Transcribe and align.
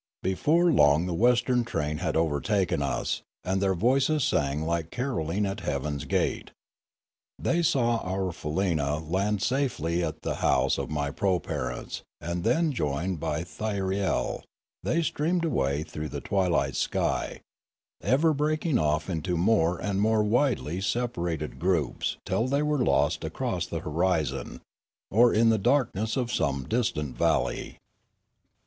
Before 0.23 0.71
long 0.71 1.05
the 1.05 1.13
western 1.13 1.63
train 1.63 1.99
had 1.99 2.17
overtaken 2.17 2.81
us, 2.81 3.21
and 3.43 3.61
their 3.61 3.75
voices 3.75 4.33
rang 4.33 4.63
like 4.63 4.89
carolling 4.89 5.45
at 5.45 5.59
heaven's 5.59 6.05
gate. 6.05 6.49
They 7.37 7.61
saw 7.61 7.97
our 7.99 8.31
faleena 8.33 8.99
land 9.07 9.33
in 9.35 9.39
safety 9.41 10.03
at 10.03 10.23
the 10.23 10.37
house 10.41 10.79
of 10.79 10.89
my 10.89 11.11
proparents, 11.11 12.01
and 12.19 12.43
then, 12.43 12.71
joined 12.71 13.19
by 13.19 13.43
Thy 13.43 13.77
riel, 13.77 14.41
they 14.81 15.03
streamed 15.03 15.45
away 15.45 15.83
through 15.83 16.09
the 16.09 16.19
twilight 16.21 16.75
sky, 16.75 17.41
ever 18.01 18.33
breaking 18.33 18.79
off 18.79 19.07
into 19.07 19.37
more 19.37 19.77
and 19.77 20.01
more 20.01 20.23
widely 20.23 20.81
separated 20.81 21.59
groups 21.59 22.17
till 22.25 22.47
they 22.47 22.63
were 22.63 22.83
lost 22.83 23.23
across 23.23 23.67
the 23.67 23.81
horizon, 23.81 24.61
or 25.11 25.31
in 25.31 25.49
the 25.49 25.59
darkness 25.59 26.17
of 26.17 26.33
some 26.33 26.67
distant 26.67 27.15
valley. 27.15 27.77